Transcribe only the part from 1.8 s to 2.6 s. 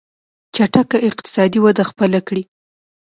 خپله کړي.